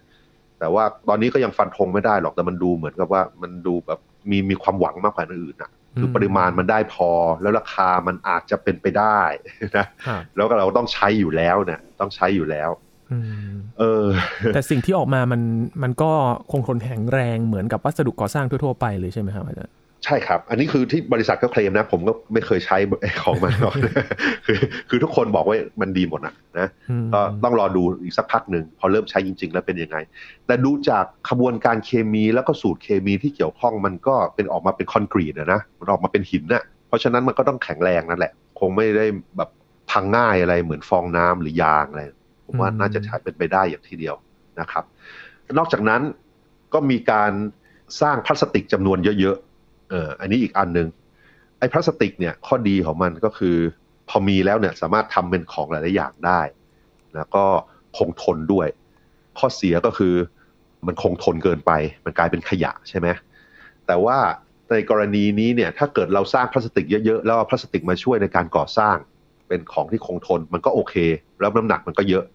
[0.60, 7.10] แต่ว่าตอนนี้ก็ยังฟันธงไม่ได้หรอกแต่มันดูเหมือนกับว่ามันดูแบบมีมีความหวังมากกว่าอื่นนะ คือปริมาณมันได้พอ
[7.42, 9.20] แล้วราคามันอาจจะเป็นไปได้
[9.78, 9.86] นะ
[10.36, 12.70] แล้วก็เราต้องใช้อยู่แล้วเนี่ยต้องใช้อยู่แล้ว
[13.80, 14.06] เออ
[14.54, 15.42] แต่สิ่งที่ออกมามัน
[15.84, 16.12] มันก็
[16.52, 19.74] คงทนแข็งแรงเหมือนกับวัสดุก่อสร้างทั่วๆไปเลยใช่ไหมครับอาจารย์
[20.06, 22.78] ใช่ครับ อันนี้คือที่บริษัทก็เคลมนะ ผมก็ไม่เคยใช้
[23.24, 23.76] ของมันหรอก
[24.46, 24.58] คือ
[24.90, 26.68] คือทุกคนบอกว่ามันดีหมดนะนะ
[27.14, 29.98] ก็ต้องรอดูอีกสักพักหนึ่งพอเริ่มใช้จริง ๆ แล้วเป็นยังไง
[30.48, 39.06] แต่ดูจากขบวนการเคมีแล้วก็สูตรเคมีที่เกี่ยวข้องมันก็เป็นออกมาเป็นคอนกรีตนะมันออกมาเป็นหินนะ่ะเพราะฉะนั้นมันก็ต้องแข็งแรงนั่นแหละ คงไม่ได้
[39.38, 39.50] แบบ
[39.92, 42.02] พังง่ายอะไรเหมือนฟองน้ำหรือยางอะไร
[42.46, 44.16] ผมว่าน่าจะใช้เป็นไปได้อย่างทีเดียว
[44.60, 44.84] นะครับ
[45.58, 46.02] นอกจากนั้น
[46.74, 47.32] ก็มีการ
[48.02, 49.38] สร้างพลาสติกจำนวนเยอะ
[49.92, 50.88] เอออันนี้อีกอันหนึ่ง
[51.60, 53.58] ไอ้พลาสติกเนี่ยข้อดีของมันก็คือ
[54.10, 56.42] พอมีแล้วเนี่ยสามารถทำเป็นของหลายๆอย่างได้
[57.16, 57.44] แล้วก็
[57.98, 58.68] คงทนด้วย
[59.40, 60.14] ข้อเสียก็คือ
[60.88, 61.72] มันคงทนเกินไป
[62.06, 63.08] มันกลายเป็นขยะใช่ไหม
[63.88, 64.18] แต่ว่า
[64.70, 68.96] ในกรณีนี้เนี่ยถ้าเกิดเราสร้างพลาสติกเยอะๆแล้วเอาพลาสติกมาช่วยในการก่อสร้าง
[69.48, 70.96] เป็นของที่คงทนมันก็โอเค
[71.40, 72.26] แล้วน้ำหนักมันก็เยอะ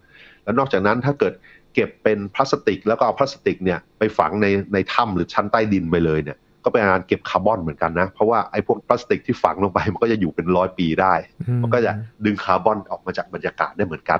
[0.43, 1.33] แล้วนอกจากนั้นถ้าเกิด
[1.73, 6.37] เก็บเป็นพลาสติก แล้วก็เอาพลาสติกเนี่ยไปฝังในในถ้ำหรือชั้นใต้ดินไปเลยเนี่ย
[6.67, 11.13] ก็เป็นการเก็บคาร์บอนเหมือนกันนะ เพราะว่าไอ้พวกพลาสติกที่ฝังลงไปมันก็จะอยู่เป็นร้อยปีได้
[11.61, 11.91] มันก็จะ
[12.25, 14.19] ดึงคาร์บอนออกมาจากบรรยากาศได้เหมือนกัน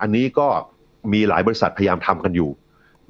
[0.00, 0.46] อันนี้ก็
[1.12, 2.50] มีหลายบริษัทพยายามทำกันอยู่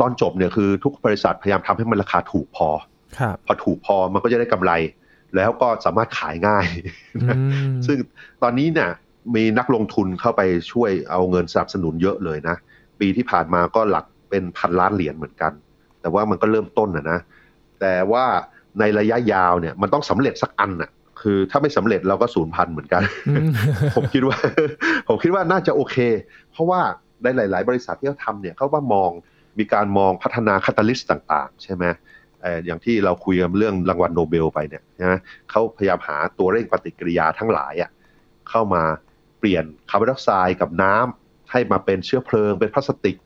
[0.01, 2.69] ตอนจบเนี่ยคือทุกบริษัทพยายามทำให้มันราคาถูกพอ
[3.47, 4.73] พอถูกพอมันก็จะได้กำไร
[5.37, 6.67] แล้วก็สามารถขายง่าย
[7.87, 7.99] ซึ่ง
[8.43, 8.91] ตอนนี้เนี่ย
[9.35, 10.43] มีนักลงทุนเข้าไป
[10.73, 12.57] ช่วยเอาเงินสนับสนุนเยอะเลยนะ
[13.01, 15.53] ปีที่ผ่านมาก็หลักเป็นพันล้านเหรียญเหมือนกัน
[16.01, 17.19] แต่ว่ามันก็เริ่มต้นนะนะ
[17.81, 18.25] แต่ว่า
[18.81, 20.91] ในระยะยาวเนี่ยมันต้องสำเร็จสักอันน่ะ
[21.21, 23.03] คือถ้าไม่สำเร็จเราก็สูญพันธุ์เหมือนกัน
[23.95, 24.39] ผมคิดว่า
[25.09, 25.97] ผมคิดว่าน่าจะโอเค
[26.53, 26.81] เพราะว่า
[27.23, 29.11] ในหลาย ๆ บริษัทที่เขาทำเนี่ยเขาว่ามอง
[29.59, 31.85] มีการมองพัฒนา catalyst ต่าง ๆ ใช่ไหม
[32.67, 35.19] อย่างที่เราคุยกันเรื่องรางวัลโนเบลไปเนี่ยนะ
[35.51, 37.91] เขาพยายามหาตัวเร่งปฏิกิริยาทั้งหลายอะ
[38.51, 38.83] เข้ามา
[39.39, 43.17] เปลี่ยนคาร์บอนไดออกไซด์กับน้ำให้มาเป็นเชื้อเพลิง เป็นพลาสติก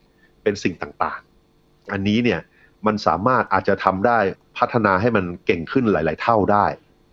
[0.42, 1.20] เป็นสิ่งต่าง
[1.56, 2.40] ๆ อันนี้เนี่ย
[2.86, 4.18] มันสามารถอาจจะทำได้
[4.58, 6.66] พัฒนาให้มันเก่งขึ้นหลาย ๆ เท่าได้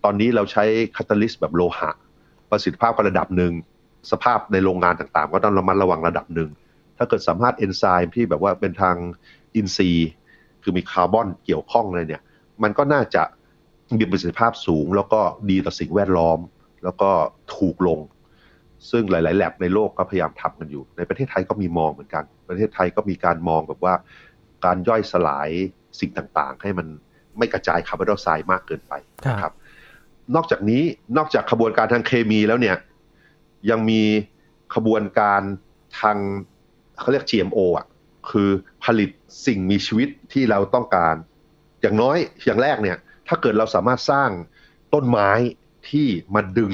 [0.03, 0.63] ตอนนี้เราใช้
[0.95, 1.91] คาตาลิสแบบโลหะ
[2.49, 3.53] ประสิทธิภาพก็ระดับหนึ่ง
[4.11, 6.49] สภาพในโรงงานต่าง ๆ ก็ต้องระมัดระวังระดับหนึ่ง
[6.97, 8.95] ถ้าเกิดสามารถเอนไซม์ที่แบบว่าเป็นทาง
[9.55, 10.09] อินทรีย์
[10.63, 12.23] คือมีคาร์บอนเกี่ยวข้องอะไรเนี่ย
[12.63, 13.23] มันก็น่าจะ
[13.97, 16.39] มีประสิทธิภาพสูง แล้วก็ดีต่อสิ่งแวดล้อม
[16.83, 17.09] แล้วก็
[17.55, 17.99] ถูกลง
[18.91, 23.93] ซึ่งหลาย ๆ แลบในโลกก็พยายามทำกันอยู่ ในประเทศไทยก็มีมองเหมือนกัน ประเทศไทยก็มีการมองแบบว่า
[24.65, 25.49] การย่อยสลาย
[25.99, 26.87] สิ่งต่าง ๆ ให้มัน
[27.37, 28.93] ไม่กระจายคาร์บอนไดออกไซด์มากเกินไป
[29.29, 29.53] นะครับ
[30.35, 30.83] นอกจากนี้
[31.17, 32.75] นอกจากขบวนการทางเคมีแล้วเนี่ย
[33.69, 34.01] ยังมี
[34.75, 35.41] ขบวนการ
[35.99, 36.17] ทาง
[36.99, 37.87] เขาเรียก GMO อะ
[38.29, 38.49] คือ
[38.85, 39.09] ผลิต
[39.45, 41.15] สิ่งมีชีวิตที่เราต้องการ
[41.81, 44.29] อย่างน้อยอย่างแรกเนี่ย ถ้าเกิดเราสามารถสร้าง
[44.93, 45.29] ต้นไม้
[45.89, 46.73] ที่มาดึง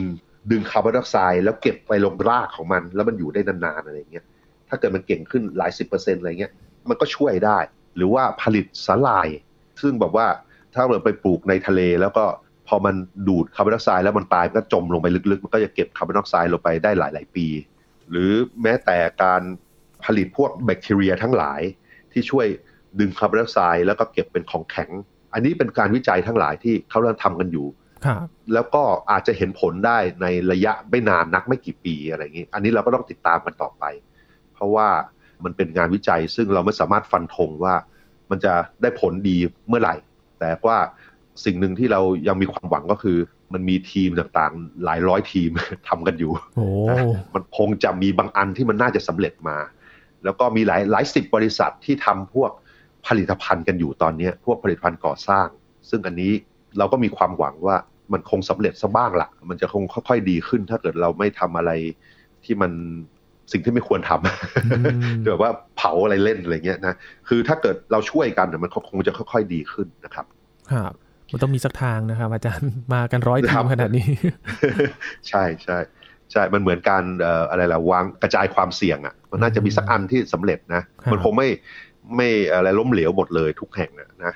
[0.51, 4.25] ดึงคาร์บอนไดออกไซด์แล้วเก็บไปลงรากของมัน แล้วมันอยู่ได้นานๆอะไรเงี้ย
[4.69, 6.51] ถ้าเกิดมันเก่งขึ้นหลายสิบเปอร์เซ็นต์อะไรเงี้ย
[6.89, 7.57] มันก็ช่วยได้
[7.95, 9.27] หรือว่าผลิตสาลาย
[9.81, 10.27] ซึ่งแบบว่า
[10.77, 12.25] ถ้าเราไปปลูกในทะเล แล้วก็
[12.67, 12.95] พอมัน
[13.27, 17.47] ดูดคาร์บอนไดออกไซด์แล้วมันตายมันก็จมลงไปลึกๆ มันก็จะเก็บคาร์บอนไดออกไซด์ลงไปได้หลาย ๆ ปี
[18.09, 19.41] หรือแม้แต่การ
[20.05, 21.61] ผลิตพวกแบคทีเรียทั้งหลาย
[22.11, 22.47] ที่ช่วย
[22.99, 24.89] ดึงคาร์บอนไดออกไซด์แล้วก็เก็บเป็นของแข็ง
[25.33, 27.67] อันนี้เป็นการวิจัยทั้งหลายที่เขาเริ่มทำกันอยู่
[28.53, 33.83] แล้วก็อาจจะเห็นผลได้ในระยะไม่นานนักไม่กี่ปีอะไรอย่างนี้ อันนี้เราก็ต้องติดตามกันต่อไป
[34.53, 34.87] เพราะว่า
[35.43, 37.75] มันเป็นงานวิจัยซึ่งเราไม่สามารถฟันธงว่า
[38.29, 39.37] มันจะได้ผลดี
[39.67, 39.95] เมื่อไหร่
[40.39, 40.77] แต่ว่า
[41.45, 43.17] สิ่งหนึ่งที่เรายังมีความหวังก็คือ
[43.53, 45.49] มันมีทีมต่างๆ หลายร้อยทีม
[45.89, 46.31] ทำกันอยู่
[47.33, 49.57] มันคงจะมีบางอันที่มันน่าจะสำเร็จมา
[50.23, 52.51] แล้วก็มีหลายหลายสิบบริษัทที่ทำพวก
[53.07, 55.47] ผลิตภัณฑ์กันอยู่ตอนนี้พวกผลิตภัณฑ์ก่อสร้าง
[55.89, 56.31] ซึ่งอันนี้
[56.77, 57.77] เราก็มีความหวังว่า
[58.13, 61.71] มันคงสำเร็จซะบ้างละ่ะมันจะคงค่อยๆดีขึ้น ถ้าเกิดเราไม่ทำอะไร
[62.43, 62.71] ที่มัน
[63.51, 66.95] สิ่งที่ไม่ควรทำแบบว่าเผาอะไรเล่นอะไรเงี้ยนะ
[67.27, 70.25] คือถ้าเกิดเราช่วยกันมันคงจะค่อย ๆดีขึ้นนะครับ
[70.73, 70.93] ครับ
[71.31, 74.07] มันต้องมีสักทางนะครับ อาจารย์มากันร้อยทีมขนาดนี้
[75.29, 75.77] ใช่ใช่
[76.31, 77.03] ใช่ มันเหมือนการ
[77.49, 80.81] อะไรล่ะวางกระจายความเสี่ยงอะ มันน่าจะมีสักอันที่สำเร็จนะ
[81.11, 81.49] มันคงไม่
[82.15, 83.91] ไม่อะไรล้มเหลวหมดเลยทุกแห่ง
[84.25, 84.33] นะ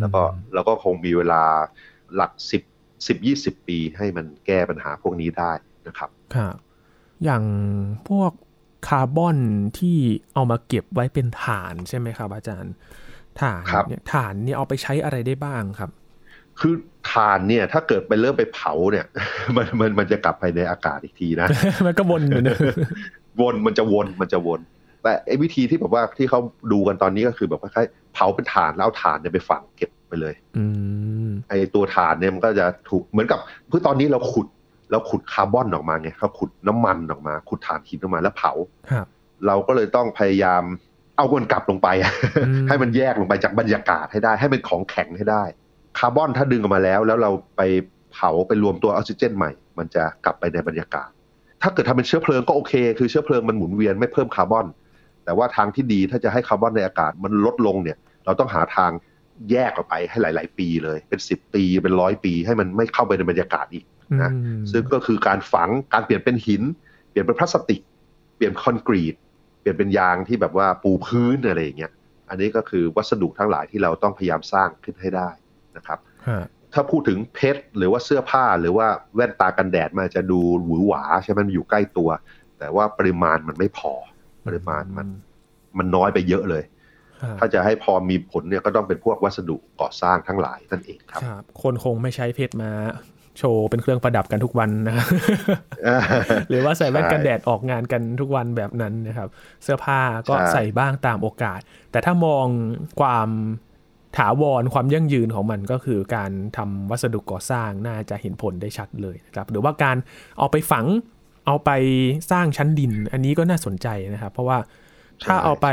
[0.00, 0.22] แล้วก็
[0.54, 1.42] เราก็คงมีเวลา
[2.16, 2.62] หลักสิบ
[3.06, 5.52] สิบยี่สิบปีให้มันแก้ปัญหาพวกนี้ได้
[5.88, 6.56] นะครับ ครับ
[7.24, 7.44] อย่าง
[8.08, 8.32] พวก
[8.88, 9.38] คาร์บอน
[9.78, 9.96] ที่
[10.34, 12.74] เอามาเก็บไว้เป็นฐานใช่ไหมครับ อาจารย์
[13.40, 15.90] ฐานเนี่ยฐานเนี่ยเอาไปใช้อะไรได้บ้างครับ
[16.60, 16.74] คือ
[17.12, 19.06] ฐานเนี่ยถ้าเกิดไปเริ่มไปเผาเนี่ย
[19.56, 21.48] มันมันมันจะกลับไปในอากาศอีกทีนะ
[21.86, 22.56] มันก็วนอยู่นะ
[23.40, 24.60] วนมันจะวนมันจะวน
[25.02, 26.40] แต่ไอ้วิธีที่แบบว่าที่เขา
[26.72, 30.64] ดูกันตอนนี้ก็คือแบบคล้ายๆเผาเป็นฐานแล้วเอาฐานเนี่ยไปฝังเก็บไปเลย อื
[31.48, 34.46] ไอ้ตัวฐานเนี่ยมันก็จะถูกเหมือนกับเพื่อตอนนี้เราขุด
[34.90, 38.52] เราขุดคาร์บอนออกมาไงเขาขุดน้ำมันออกมา ขุดฐานหินออกมาแล้วเผา
[39.46, 40.62] เราก็เลยต้องพยายาม
[41.16, 41.88] เอามันกลับลงไป
[42.68, 45.44] ให้มันแยกลงไปจากบรรยากาศให้ได้ ให้เป็นของแข็งให้ได้
[45.98, 47.62] คาร์บอนถ้าดึงออกมาแล้ว แล้วเราไป
[48.12, 51.08] เผาไปรวมตัวออกซิเจนใหม่ มันจะกลับไปในบรรยากาศ
[51.62, 54.66] ถ้าเกิดทำเป็นเชื้อเพลิงก็โอเค คือเชื้อเพลิงมันหมุนเวียนไม่เพิ่มคาร์บอน
[55.24, 58.90] แต่ว่าทางที่ดีถ้าจะให้คาร์บอนในอากาศมันลดลงเนี่ย เราต้องหาทาง
[59.50, 63.84] แยกออกไปให้หลาย ๆ ปีเลย เป็นสิบปีเป็นร้อยปี ให้มันไม่เข้าไปในบรรยากาศอีก
[64.22, 64.30] นะ
[64.72, 66.62] ซึ่งก็คือการฝังการเปลี่ยนเป็นหิน
[67.10, 67.80] เปลี่ยนเป็นพลาสติก
[68.36, 69.14] เปลี่ยนคอนกรีต
[69.60, 71.92] เปลี่ยนเป็นยางที่แบบว่าปูพื้นอะไรอย่างเงี้ย
[72.28, 75.28] อันนี้ก็คือวัสดุทั้งหลายที่เราต้องพยายามสร้างขึ้นให้ได้
[75.76, 75.98] นะครับ
[76.72, 82.10] ถ้าพูดถึงเพชรหรือว่าเสื้อผ้าหรือว่าแว่นตากันแดดมันจะดูหวือหวาใช่ไหมมันอยู่ใกล้ตัว
[82.58, 83.92] แต่ว่าปริมาณมันไม่พอ
[84.46, 85.08] ปริมาณมัน
[85.78, 86.64] มันน้อยไปเยอะเลย
[87.38, 91.22] ถ้าจะให้พอมีผลเนี่ยก็ต้องเป็นพวกวัสดุก่อสร้างทั้งหลายนั่นเองครับ
[91.62, 92.70] คนคงไม่ใช้เพชรมา
[93.40, 95.06] โชว์เป็นเครื่องประดับกันทุกวันนะ
[96.48, 99.28] หรือว่าใส่แว่นกันแดดออกงานกันทุกวันแบบนั้นนะครับ
[99.62, 102.46] เสื้อผ้าก็ใส่บ้างตามโอกาส แต่ถ้ามอง
[103.00, 103.28] ความ
[104.18, 109.96] ถาวรความยั่งยืนของมันก็คือการทำวัสดุก่อสร้างน่าจะเห็นผลได้ชัดเลยนะครับ หรือว่าการ
[110.38, 110.86] เอาไปฝัง
[111.46, 111.70] เอาไป
[112.30, 114.58] สร้างชั้นดิน อันนี้ก็น่าสนใจนะครับ เพราะว่า
[115.24, 115.66] ถ้าเอาไป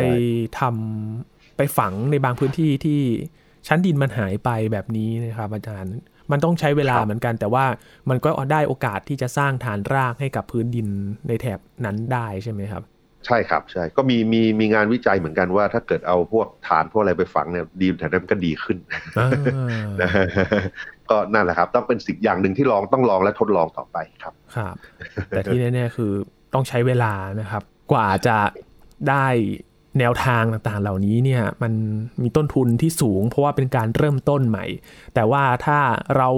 [0.60, 3.02] ทำไปฝังในบางพื้นที่ที่
[3.68, 5.96] ชั้นดินมันหายไปแบบนี้นะครับอาจารย์
[6.32, 7.66] มันต้องใช้เวลาเหมือนกัน แต่ว่า
[8.10, 10.88] มันก็ได้โอกาสที่จะสร้างฐานรากให้กับพื้นดิน
[11.28, 12.84] ในแถบนั้นได้ใช่ไหมครับ
[13.26, 18.78] ใช่ครับใช่ก็มีมีมีงานวิจัยเหมือนกันว่า ถ้าเกิดเอาพวกฐานพวกอะไรไปฝังเนี่ยดีแถวนั้นก็ดีขึ้น
[20.02, 20.10] นะ
[21.10, 24.76] ก็นั่นแหละครับ ต้องเป็นสิ่งอย่างหนึ่งที่ลองต้องลองและทดลองต่อไปครับครับ
[25.30, 26.12] แต่ที่แน่ๆคือ
[26.54, 28.38] ต้องใช้เวลานะครับ กว่าจะ
[29.10, 29.28] ได้
[30.00, 31.74] แนวทางต่างๆ เหล่านี้เนี่ยมัน
[32.22, 34.66] มีต้นทุนที่สูง เพราะว่าเป็นการเริ่มต้นใหม่
[35.14, 35.80] แต่ว่าถ้า
[36.18, 36.30] เรา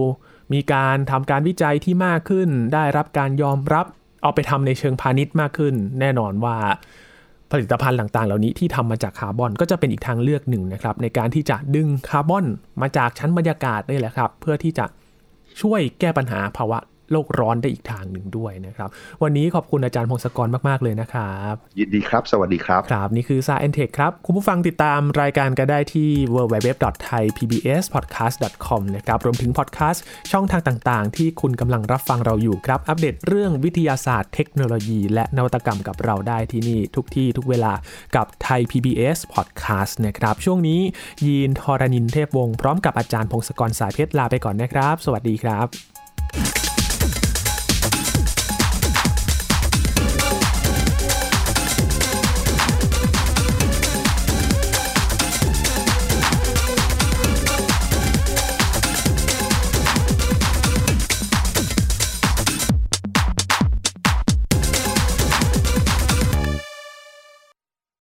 [0.53, 3.85] มีการทำการวิจัยที่มากขึ้น ได้รับการยอมรับ
[4.23, 6.57] เอาไปทำในเชิงพาณิชย์มากขึ้น แน่นอนว่า
[7.51, 12.45] ผลิตภัณฑ์ต่างๆ เหล่านี้ที่ทำมาจากคาร์บอนก็จะเป็นอีกทางเลือกหนึ่งนะครับ ในการที่จะดึงคาร์บอน
[12.81, 14.85] มาจากชั้นบรรยากาศได้แหละครับ เพื่อที่จะ
[15.61, 16.79] ช่วยแก้ปัญหาภาวะ
[17.11, 18.89] โลกร้อนได้อีกทางหนึ่งด้วยนะครับ
[19.23, 23.91] วันนี้ขอบคุณอาจารย์พงศกรมาก ๆ เลยนะครับ ยินดีครับ สวัสดีครับ ครับ นี่คือ s า e n t e c h
[23.97, 37.73] ครับ คุณผู้ฟังติดตามรายการก็ได้ที่ www.thaipbspodcast.com นะครับ รวมถึงพอดแคสต์ช่องทางต่าง ๆ ที่คุณกำลังรับฟังเราอยู่ครับ อัปเดตเรื่องวิทยาศาสตร์ เทคโนโลยี และนวัตกรรมกับเราได้ที่นี่ทุกที่ทุกเวลา
[38.15, 40.79] กับไทย PBS Podcast นะครับ ช่วงนี้
[41.25, 46.68] ยีนทอรานินเทพวงศ์พร้อมกับอาจารย์พงศกรสายเพชรลาไปก่อนนะครับ สวัสดีครับ